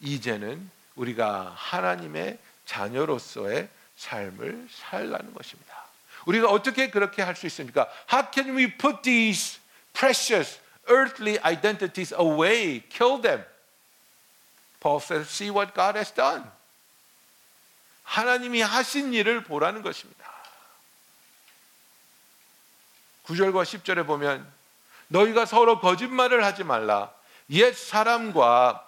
이제는 0.00 0.70
우리가 0.94 1.52
하나님의 1.56 2.38
자녀로서의 2.66 3.68
삶을 3.96 4.68
살라는 4.70 5.34
것입니다. 5.34 5.74
우리가 6.26 6.48
어떻게 6.50 6.90
그렇게 6.90 7.22
할 7.22 7.34
수 7.34 7.46
있습니까? 7.46 7.88
How 8.12 8.30
can 8.32 8.56
we 8.56 8.76
put 8.76 9.02
these 9.02 9.58
precious 9.92 10.60
earthly 10.88 11.38
identities 11.44 12.14
away, 12.14 12.82
kill 12.88 13.20
them? 13.20 13.44
Paul 14.80 15.00
says, 15.00 15.28
see 15.28 15.50
what 15.50 15.74
God 15.74 15.96
has 15.96 16.12
done. 16.12 16.44
하나님이 18.04 18.60
하신 18.60 19.12
일을 19.14 19.42
보라는 19.42 19.82
것입니다. 19.82 20.35
9절과 23.26 23.64
10절에 23.64 24.06
보면 24.06 24.46
너희가 25.08 25.46
서로 25.46 25.80
거짓말을 25.80 26.44
하지 26.44 26.64
말라. 26.64 27.12
옛 27.50 27.74
사람과 27.74 28.84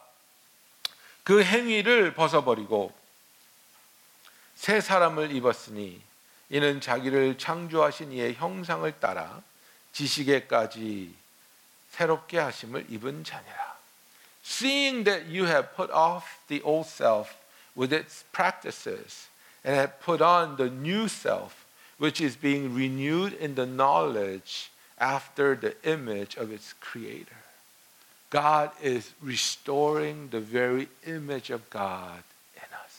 그 1.22 1.42
행위를 1.42 2.14
벗어버리고 2.14 2.92
새 4.54 4.80
사람을 4.80 5.34
입었으니 5.34 6.00
이는 6.50 6.80
자기를 6.80 7.38
창조하신 7.38 8.12
이의 8.12 8.34
형상을 8.34 8.90
따라 8.98 9.42
지식에까지 9.92 11.14
새롭게 11.90 12.38
하심을 12.38 12.86
입은 12.88 13.24
자니라. 13.24 13.76
Seeing 14.44 15.04
that 15.04 15.26
you 15.26 15.46
have 15.46 15.74
put 15.76 15.92
off 15.92 16.24
the 16.48 16.62
old 16.64 16.88
self 16.88 17.34
with 17.76 17.94
its 17.94 18.24
practices 18.32 19.28
and 19.64 19.78
have 19.78 20.00
put 20.00 20.22
on 20.22 20.56
the 20.56 20.70
new 20.70 21.04
self 21.04 21.67
which 21.97 22.21
is 22.21 22.35
being 22.35 22.73
renewed 22.73 23.33
in 23.33 23.55
the 23.55 23.65
knowledge 23.65 24.71
after 24.99 25.55
the 25.55 25.75
image 25.83 26.37
of 26.37 26.51
its 26.51 26.73
creator. 26.79 27.37
God 28.29 28.71
is 28.81 29.13
restoring 29.21 30.29
the 30.31 30.39
very 30.39 30.87
image 31.05 31.51
of 31.53 31.69
God 31.69 32.23
in 32.55 32.69
us. 32.83 32.93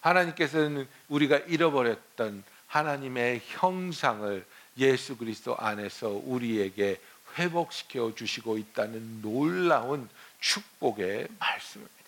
하나님께서는 0.00 0.88
우리가 1.08 1.38
잃어버렸던 1.46 2.42
하나님의 2.66 3.42
형상을 3.44 4.44
예수 4.78 5.16
그리스도 5.16 5.56
안에서 5.56 6.08
우리에게 6.08 7.00
회복시켜 7.38 8.12
주시고 8.14 8.58
있다는 8.58 9.22
놀라운 9.22 10.08
축복의 10.40 11.28
말씀입니다. 11.38 12.00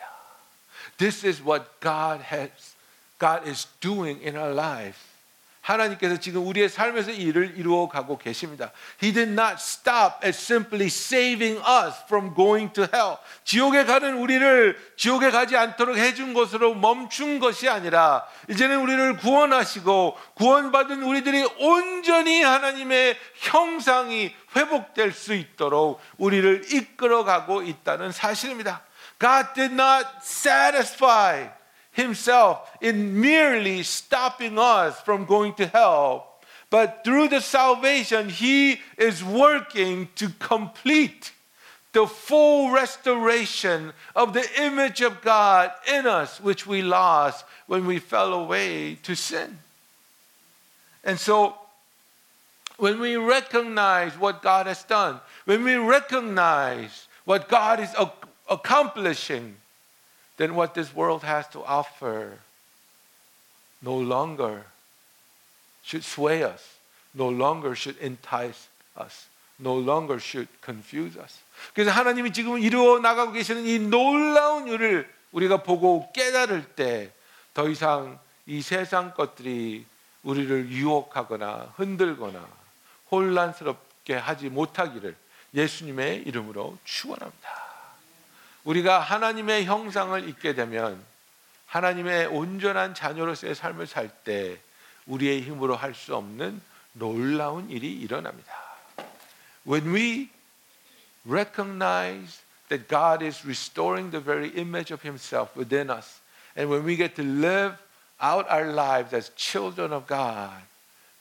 This 0.98 1.24
is 1.26 1.42
what 1.42 1.64
God 1.80 2.24
has 2.32 2.74
God 3.18 3.48
is 3.48 3.68
doing 3.80 4.20
in 4.26 4.36
our 4.36 4.52
life. 4.52 4.98
하나님께서 5.67 6.17
지금 6.17 6.47
우리의 6.47 6.69
삶에서 6.69 7.11
일을 7.11 7.55
이루어 7.57 7.89
가고 7.89 8.17
계십니다. 8.17 8.71
He 9.03 9.13
did 9.13 9.31
not 9.31 9.55
stop 9.57 10.25
at 10.25 10.29
simply 10.29 10.85
saving 10.85 11.59
us 11.59 12.03
from 12.05 12.33
going 12.33 12.71
to 12.73 12.87
hell. 12.93 13.17
지옥에 13.43 13.83
가는 13.83 14.17
우리를 14.17 14.77
지옥에 14.95 15.29
가지 15.29 15.57
않도록 15.57 15.97
해준 15.97 16.33
것으로 16.33 16.73
멈춘 16.73 17.39
것이 17.39 17.67
아니라 17.67 18.25
이제는 18.49 18.79
우리를 18.79 19.17
구원하시고 19.17 20.17
구원받은 20.35 21.03
우리들이 21.03 21.43
온전히 21.59 22.41
하나님의 22.43 23.17
형상이 23.35 24.33
회복될 24.55 25.11
수 25.11 25.33
있도록 25.33 25.99
우리를 26.17 26.73
이끌어 26.73 27.25
가고 27.25 27.61
있다는 27.61 28.13
사실입니다. 28.13 28.83
God 29.19 29.47
did 29.53 29.73
not 29.73 30.07
satisfy 30.21 31.56
himself 31.97 32.71
in 32.79 33.19
merely 33.19 33.83
stopping 33.83 34.57
us 34.57 35.01
from 35.01 35.25
going 35.25 35.53
to 35.55 35.67
hell. 35.67 36.27
But 36.69 37.03
through 37.03 37.29
the 37.29 37.41
salvation, 37.41 38.29
he 38.29 38.79
is 38.97 39.23
working 39.23 40.07
to 40.15 40.29
complete 40.39 41.31
the 41.93 42.05
full 42.05 42.71
restoration 42.71 43.91
of 44.15 44.33
the 44.33 44.47
image 44.61 45.01
of 45.01 45.21
God 45.21 45.71
in 45.91 46.05
us, 46.05 46.39
which 46.39 46.67
we 46.67 46.81
lost 46.81 47.43
when 47.65 47.85
we 47.85 47.99
fell 47.99 48.33
away 48.33 48.95
to 49.03 49.15
sin. 49.15 49.57
And 51.03 51.19
so, 51.19 51.55
when 52.77 52.99
we 52.99 53.15
recognize 53.15 54.13
what 54.19 54.43
God 54.43 54.67
has 54.67 54.83
done, 54.83 55.19
when 55.45 55.63
we 55.63 55.75
recognize 55.75 57.07
what 57.25 57.49
God 57.49 57.79
is 57.79 57.89
accomplishing 58.49 59.55
than 60.37 60.55
what 60.55 60.73
this 60.73 60.93
world 60.95 61.23
has 61.23 61.47
to 61.49 61.63
offer 61.65 62.39
no 63.81 63.97
longer 63.97 64.63
should 65.83 66.03
sway 66.03 66.43
us, 66.43 66.77
no 67.13 67.29
longer 67.29 67.75
should 67.75 67.97
entice 68.01 68.67
us, 68.97 69.27
no 69.59 69.75
longer 69.77 70.19
should 70.19 70.47
confuse 70.63 71.17
us. 71.17 71.41
그래서 71.73 71.91
하나님이 71.91 72.33
지금 72.33 72.59
이루어 72.59 72.99
나가고 72.99 73.31
계시는 73.31 73.65
이 73.65 73.79
놀라운 73.79 74.67
일을 74.67 75.07
우리가 75.31 75.63
보고 75.63 76.11
깨달을 76.13 76.75
때 76.75 77.11
더 77.57 77.67
이상 77.67 78.19
이 78.45 78.61
세상 78.61 79.15
것들이 79.15 79.83
우리를 80.21 80.69
유혹하거나 80.69 81.73
흔들거나 81.75 82.47
혼란스럽게 83.11 84.13
하지 84.13 84.49
못하기를 84.49 85.15
예수님의 85.55 86.21
이름으로 86.27 86.77
축원합니다. 86.85 87.56
우리가 88.66 89.00
하나님의 89.00 89.64
형상을 89.64 90.28
입게 90.28 90.54
되면 90.54 91.02
하나님의 91.66 92.26
온전한 92.26 92.94
자녀로서의 92.94 93.54
삶을 93.54 93.86
살 93.86 94.08
때 94.24 94.58
우리의 95.06 95.42
힘으로 95.42 95.74
할 95.74 95.94
수 95.94 96.14
없는 96.14 96.60
놀라운 96.92 97.70
일이 97.70 97.92
일어납니다. 97.92 98.52
When 99.66 99.94
we 99.94 100.28
recognize 101.24 102.42
that 102.68 102.88
God 102.88 103.24
is 103.24 103.44
restoring 103.44 104.10
the 104.10 104.22
very 104.22 104.50
image 104.50 104.92
of 104.92 105.02
Himself 105.02 105.56
within 105.56 105.90
us, 105.90 106.20
and 106.56 106.70
when 106.70 106.84
we 106.84 106.96
get 106.96 107.14
to 107.16 107.22
live 107.22 107.76
out 108.20 108.46
our 108.50 108.70
lives 108.70 109.14
as 109.14 109.30
children 109.34 109.92
of 109.92 110.06
God, 110.06 110.62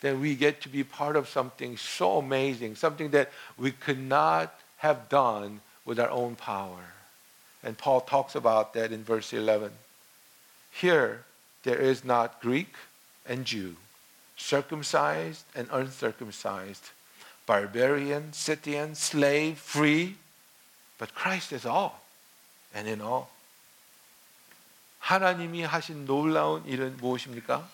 then 0.01 0.19
we 0.19 0.35
get 0.35 0.61
to 0.61 0.69
be 0.69 0.83
part 0.83 1.15
of 1.15 1.29
something 1.29 1.77
so 1.77 2.17
amazing, 2.17 2.75
something 2.75 3.11
that 3.11 3.29
we 3.57 3.71
could 3.71 3.99
not 3.99 4.53
have 4.77 5.09
done 5.09 5.61
with 5.85 5.99
our 5.99 6.09
own 6.09 6.35
power. 6.35 6.94
And 7.65 7.77
Paul 7.77 8.01
talks 8.01 8.35
about 8.35 8.73
that 8.73 8.91
in 8.91 9.03
verse 9.03 9.33
11. 9.33 9.71
Here, 10.71 11.23
there 11.63 11.77
is 11.77 12.03
not 12.03 12.41
Greek 12.41 12.73
and 13.25 13.45
Jew, 13.45 13.75
circumcised 14.35 15.45
and 15.55 15.67
uncircumcised, 15.71 16.89
barbarian, 17.45 18.33
Scythian, 18.33 18.95
slave, 18.95 19.59
free, 19.59 20.15
but 20.97 21.13
Christ 21.13 21.51
is 21.53 21.65
all 21.65 22.01
and 22.73 22.87
in 22.87 23.01
all. 23.01 23.29
하나님이 24.99 25.63
하신 25.63 26.05
놀라운 26.05 26.65
일은 26.65 26.97
무엇입니까? 26.97 27.67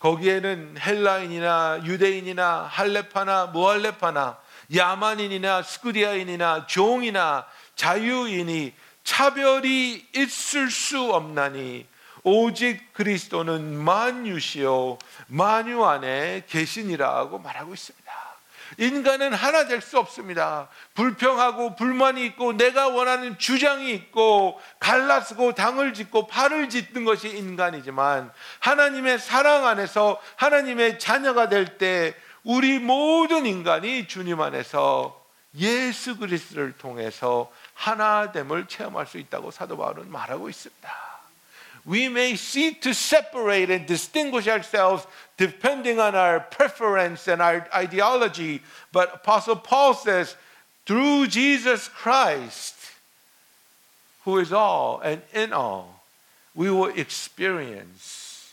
거기에는 0.00 0.76
헬라인이나 0.78 1.82
유대인이나 1.84 2.62
할레파나 2.62 3.46
무할레파나 3.46 4.38
야만인이나 4.74 5.62
스쿠디아인이나 5.62 6.66
종이나 6.66 7.46
자유인이 7.76 8.74
차별이 9.05 10.05
있을 10.13 10.69
수 10.69 11.13
없나니 11.13 11.87
오직 12.23 12.91
그리스도는 12.93 13.77
만유시요 13.77 14.97
만유 15.27 15.85
안에 15.85 16.43
계시니라고 16.49 17.39
말하고 17.39 17.73
있습니다. 17.73 18.05
인간은 18.79 19.31
하나 19.33 19.67
될 19.67 19.79
수 19.79 19.99
없습니다. 19.99 20.67
불평하고 20.95 21.75
불만이 21.75 22.25
있고 22.25 22.53
내가 22.53 22.87
원하는 22.87 23.37
주장이 23.37 23.93
있고 23.93 24.59
갈라쓰고 24.79 25.53
당을 25.53 25.93
짓고 25.93 26.25
팔을 26.25 26.69
짓는 26.69 27.05
것이 27.05 27.29
인간이지만 27.29 28.31
하나님의 28.59 29.19
사랑 29.19 29.67
안에서 29.67 30.19
하나님의 30.35 30.97
자녀가 30.97 31.47
될 31.47 31.77
때 31.77 32.15
우리 32.43 32.79
모든 32.79 33.45
인간이 33.45 34.07
주님 34.07 34.41
안에서 34.41 35.23
예수 35.57 36.17
그리스도를 36.17 36.73
통해서 36.73 37.51
하나됨을 37.74 38.66
체험할 38.68 39.06
수 39.06 39.18
있다고 39.18 39.50
사도 39.50 39.76
바울은 39.76 40.10
말하고 40.10 40.48
있습니다. 40.48 41.10
We 41.86 42.06
may 42.06 42.34
seek 42.34 42.82
to 42.82 42.90
separate 42.92 43.70
and 43.70 43.86
distinguish 43.86 44.46
ourselves 44.46 45.06
depending 45.38 45.98
on 45.98 46.14
our 46.14 46.40
preference 46.40 47.26
and 47.26 47.40
our 47.40 47.66
ideology, 47.74 48.60
but 48.92 49.14
Apostle 49.14 49.56
Paul 49.56 49.94
says, 49.94 50.36
through 50.84 51.28
Jesus 51.28 51.88
Christ, 51.88 52.76
who 54.24 54.38
is 54.38 54.52
all 54.52 55.00
and 55.00 55.22
in 55.32 55.52
all, 55.52 56.04
we 56.54 56.70
will 56.70 56.92
experience, 56.92 58.52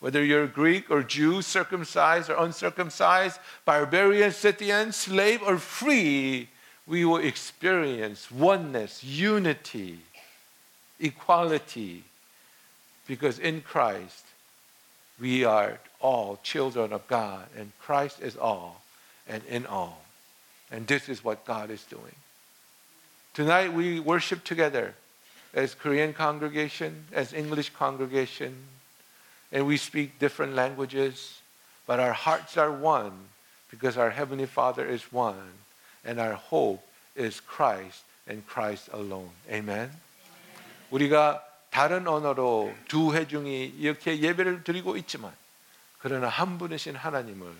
whether 0.00 0.22
you're 0.22 0.46
Greek 0.46 0.90
or 0.90 1.02
Jew, 1.02 1.40
circumcised 1.40 2.28
or 2.28 2.36
uncircumcised, 2.44 3.40
barbarian, 3.64 4.32
Scythian, 4.32 4.92
slave 4.92 5.40
or 5.42 5.56
free, 5.56 6.48
we 6.91 7.05
will 7.05 7.23
experience 7.23 8.29
oneness, 8.29 9.01
unity, 9.01 9.97
equality, 10.99 12.03
because 13.07 13.39
in 13.39 13.61
Christ 13.61 14.25
we 15.17 15.45
are 15.45 15.79
all 16.01 16.37
children 16.43 16.91
of 16.91 17.07
God, 17.07 17.45
and 17.57 17.71
Christ 17.79 18.19
is 18.21 18.35
all 18.35 18.81
and 19.25 19.41
in 19.45 19.65
all. 19.65 20.01
And 20.69 20.85
this 20.85 21.07
is 21.07 21.23
what 21.23 21.45
God 21.45 21.69
is 21.69 21.81
doing. 21.85 22.15
Tonight 23.33 23.71
we 23.71 24.01
worship 24.01 24.43
together 24.43 24.93
as 25.53 25.73
Korean 25.73 26.11
congregation, 26.11 27.05
as 27.13 27.31
English 27.31 27.69
congregation, 27.69 28.53
and 29.53 29.65
we 29.65 29.77
speak 29.77 30.19
different 30.19 30.55
languages, 30.55 31.39
but 31.87 32.01
our 32.01 32.11
hearts 32.11 32.57
are 32.57 32.71
one 32.71 33.13
because 33.69 33.95
our 33.95 34.09
Heavenly 34.09 34.45
Father 34.45 34.85
is 34.85 35.03
one, 35.13 35.53
and 36.05 36.19
our 36.19 36.35
hope 36.35 36.81
is 37.17 37.41
Christ 37.41 38.03
and 38.27 38.43
Christ 38.47 38.91
alone. 38.93 39.31
Amen. 39.49 39.91
우리가 40.91 41.43
다른 41.69 42.07
언어로 42.07 42.73
두 42.87 43.13
회중이 43.13 43.75
이렇게 43.77 44.19
예배를 44.19 44.63
드리고 44.63 44.97
있지만 44.97 45.31
그러나 45.99 46.27
한 46.27 46.57
분이신 46.57 46.95
하나님을 46.95 47.53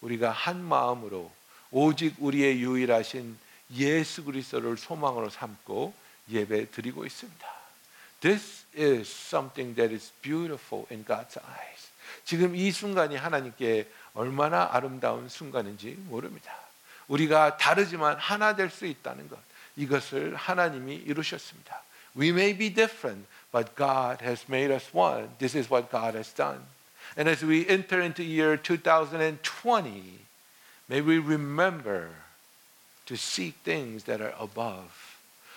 우리가 0.00 0.30
한 0.30 0.62
마음으로 0.62 1.32
오직 1.70 2.14
우리의 2.18 2.60
유일하신 2.60 3.36
예수 3.74 4.24
그리스도를 4.24 4.76
소망으로 4.76 5.28
삼고 5.28 5.92
예배 6.30 6.70
드리고 6.70 7.04
있습니다. 7.04 7.46
This 8.20 8.64
is 8.76 9.08
something 9.10 9.74
that 9.76 9.92
is 9.92 10.12
beautiful 10.22 10.86
in 10.90 11.04
God's 11.04 11.38
eyes. 11.44 11.88
지금 12.24 12.54
이 12.54 12.70
순간이 12.70 13.16
하나님께 13.16 13.90
얼마나 14.14 14.68
아름다운 14.72 15.28
순간인지 15.28 15.96
모릅니다. 16.08 16.67
우리가 17.08 17.56
다르지만 17.56 18.16
하나 18.18 18.54
될 18.54 18.70
수 18.70 18.86
있다는 18.86 19.28
것. 19.28 19.38
이것을 19.76 20.34
하나님이 20.36 20.94
이루셨습니다. 20.96 21.82
We 22.16 22.28
may 22.28 22.56
be 22.56 22.72
different, 22.72 23.26
but 23.52 23.74
God 23.76 24.24
has 24.24 24.44
made 24.48 24.72
us 24.72 24.90
one. 24.92 25.28
This 25.38 25.56
is 25.56 25.72
what 25.72 25.90
God 25.90 26.16
has 26.16 26.34
done. 26.34 26.60
And 27.16 27.28
as 27.28 27.44
we 27.44 27.66
enter 27.68 28.00
into 28.02 28.22
year 28.22 28.56
2020, 28.60 30.18
may 30.88 31.00
we 31.00 31.18
remember 31.18 32.10
to 33.06 33.16
seek 33.16 33.54
things 33.64 34.04
that 34.04 34.22
are 34.22 34.34
above. 34.40 34.90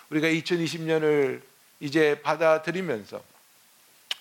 우리가 0.09 0.27
2020년을 0.27 1.41
이제 1.79 2.21
받아들이면서 2.21 3.23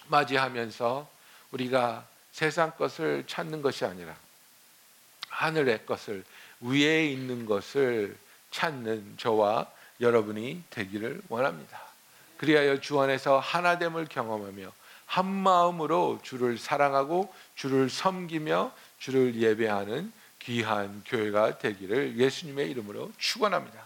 맞이하면서 0.09 1.09
우리가 1.53 2.07
세상 2.33 2.73
것을 2.73 3.25
찾는 3.27 3.61
것이 3.61 3.85
아니라 3.85 4.17
하늘의 5.29 5.85
것을 5.87 6.25
위에 6.61 7.07
있는 7.07 7.47
것을 7.47 8.17
찾는 8.51 9.15
저와 9.17 9.67
여러분이 10.01 10.63
되기를 10.71 11.21
원합니다. 11.29 11.81
그리하여 12.37 12.81
주 12.81 13.01
안에서 13.01 13.39
하나됨을 13.39 14.07
경험하며 14.07 14.73
한 15.07 15.27
마음으로 15.27 16.21
주를 16.23 16.57
사랑하고 16.57 17.33
주를 17.55 17.91
섬기며 17.91 18.73
주를 18.99 19.35
예배하는 19.35 20.13
귀한 20.39 21.03
교회가 21.07 21.59
되기를 21.59 22.17
예수님의 22.17 22.71
이름으로 22.71 23.13
축원합니다. 23.19 23.79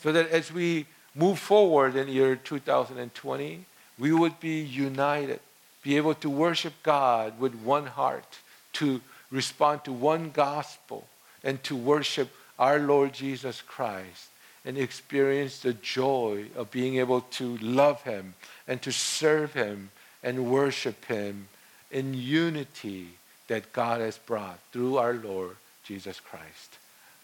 So 0.00 0.12
that 0.12 0.34
as 0.34 0.52
we 0.52 0.84
move 1.16 1.40
forward 1.40 1.98
in 1.98 2.08
year 2.08 2.36
2020, 2.42 3.64
we 3.98 4.12
would 4.12 4.38
be 4.40 4.62
united, 4.62 5.40
be 5.82 5.96
able 5.96 6.14
to 6.20 6.30
worship 6.30 6.74
God 6.82 7.40
with 7.40 7.56
one 7.64 7.86
heart, 7.86 8.28
to 8.74 9.00
respond 9.32 9.84
to 9.84 9.92
one 9.92 10.32
gospel, 10.32 11.06
and 11.45 11.61
to 11.63 11.75
worship 11.75 12.29
our 12.59 12.79
Lord 12.79 13.13
Jesus 13.13 13.61
Christ 13.61 14.29
and 14.63 14.77
experience 14.77 15.59
the 15.59 15.73
joy 15.73 16.45
of 16.55 16.71
being 16.71 16.97
able 16.97 17.21
to 17.21 17.57
love 17.57 18.03
Him 18.03 18.35
and 18.67 18.81
to 18.83 18.91
serve 18.91 19.53
Him 19.53 19.89
and 20.23 20.51
worship 20.51 21.05
Him 21.05 21.47
in 21.89 22.13
unity 22.13 23.07
that 23.47 23.73
God 23.73 24.01
has 24.01 24.17
brought 24.17 24.59
through 24.71 24.97
our 24.97 25.13
Lord 25.13 25.57
Jesus 25.83 26.19
Christ. 26.19 26.77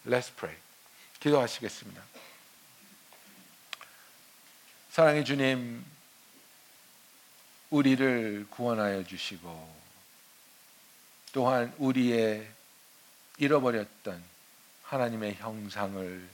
Let's 0.04 0.30
pray. 0.30 0.54
기도하시겠습니다. 1.20 2.02
사랑의 4.90 5.24
주님, 5.24 5.84
우리를 7.70 8.46
구원하여 8.50 9.04
주시고 9.04 9.76
또한 11.32 11.72
우리의 11.78 12.48
잃어버렸던 13.38 14.22
하나님의 14.82 15.34
형상을 15.34 16.28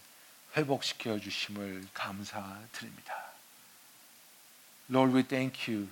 회복시켜 0.57 1.19
주심을 1.19 1.87
감사드립니다. 1.93 3.25
Lord, 4.91 5.15
we 5.15 5.23
thank 5.23 5.73
you 5.73 5.89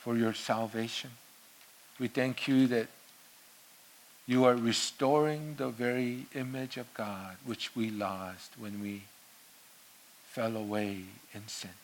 for 0.00 0.16
your 0.16 0.34
salvation. 0.34 1.12
We 1.98 2.08
thank 2.08 2.46
you 2.46 2.68
that 2.68 2.88
you 4.26 4.44
are 4.44 4.54
restoring 4.54 5.56
the 5.56 5.70
very 5.70 6.26
image 6.34 6.76
of 6.76 6.86
God 6.94 7.36
which 7.44 7.74
we 7.74 7.90
lost 7.90 8.52
when 8.58 8.80
we 8.80 9.04
fell 10.30 10.56
away 10.56 11.04
in 11.34 11.48
sin. 11.48 11.74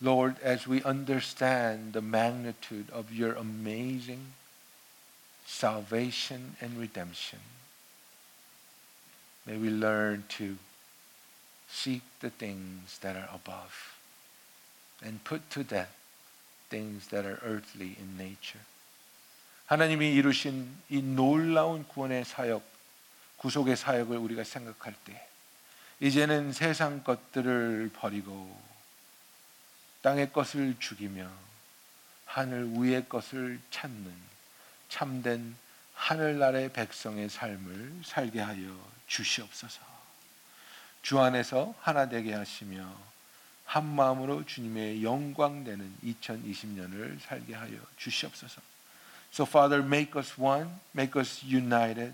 Lord, 0.00 0.36
as 0.42 0.66
we 0.66 0.82
understand 0.82 1.92
the 1.92 2.02
magnitude 2.02 2.90
of 2.90 3.12
your 3.12 3.34
amazing 3.34 4.32
salvation 5.51 6.55
and 6.61 6.79
redemption, 6.79 7.39
may 9.45 9.57
we 9.57 9.69
learn 9.69 10.23
to 10.29 10.57
seek 11.67 12.01
the 12.21 12.29
things 12.29 12.97
that 12.99 13.15
are 13.15 13.29
above 13.33 13.97
and 15.03 15.23
put 15.23 15.49
to 15.49 15.63
death 15.63 15.93
things 16.69 17.07
that 17.07 17.25
are 17.25 17.39
earthly 17.43 17.95
in 17.99 18.17
nature. 18.17 18.61
하나님이 19.65 20.13
이루신 20.13 20.69
이 20.89 21.01
놀라운 21.01 21.85
구원의 21.87 22.25
사역, 22.25 22.63
구속의 23.37 23.75
사역을 23.75 24.17
우리가 24.17 24.43
생각할 24.43 24.95
때 25.05 25.27
이제는 25.99 26.53
세상 26.53 27.03
것들을 27.03 27.91
버리고 27.93 28.61
땅의 30.01 30.33
것을 30.33 30.75
죽이며 30.79 31.29
하늘 32.25 32.71
위의 32.73 33.07
것을 33.07 33.59
찾는 33.69 34.30
참된 34.91 35.55
하늘나라의 35.95 36.73
백성의 36.73 37.29
삶을 37.29 38.01
살게 38.03 38.41
하여 38.41 38.91
주시옵소서. 39.07 39.79
주 41.01 41.19
안에서 41.19 41.73
하나 41.79 42.09
되게 42.09 42.33
하시며 42.33 42.93
한 43.65 43.85
마음으로 43.85 44.45
주님의 44.45 45.01
영광 45.01 45.63
되는 45.63 45.95
2020년을 46.03 47.19
살게 47.21 47.55
하여 47.55 47.71
주시옵소서. 47.97 48.61
So 49.31 49.45
Father, 49.45 49.81
make 49.81 50.19
us 50.19 50.33
one, 50.37 50.69
make 50.93 51.17
us 51.17 51.41
united, 51.41 52.13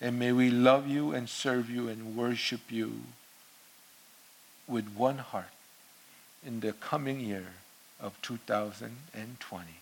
and 0.00 0.16
may 0.16 0.32
we 0.32 0.48
love 0.48 0.88
you 0.88 1.14
and 1.14 1.30
serve 1.30 1.70
you 1.70 1.90
and 1.90 2.18
worship 2.18 2.72
you 2.72 3.02
with 4.66 4.88
one 4.96 5.18
heart 5.18 5.52
in 6.42 6.60
the 6.60 6.72
coming 6.80 7.20
year 7.20 7.52
of 8.00 8.14
2020. 8.22 9.81